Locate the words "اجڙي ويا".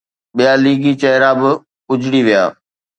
1.91-2.43